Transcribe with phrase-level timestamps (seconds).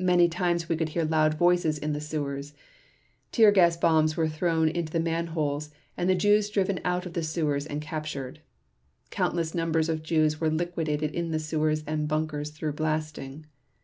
[0.00, 2.52] Many times we could hear loud voices in the sewers....
[3.30, 7.22] Tear gas bombs were thrown into the manholes, and the Jews driven out of the
[7.22, 8.40] sewers and captured.
[9.10, 13.46] Countless numbers of Jews were liquidated in sewers and bunkers through blasting.